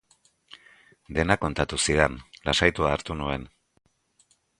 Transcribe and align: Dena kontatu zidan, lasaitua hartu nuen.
Dena 1.17 1.35
kontatu 1.43 1.79
zidan, 1.87 2.15
lasaitua 2.49 2.95
hartu 2.95 3.19
nuen. 3.21 3.45